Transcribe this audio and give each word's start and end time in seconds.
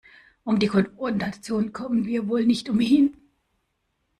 Um 0.45 0.57
die 0.57 0.65
Konfrontation 0.65 1.73
kommen 1.73 2.07
wir 2.07 2.27
wohl 2.27 2.47
nicht 2.47 2.67
umhin. 2.69 3.15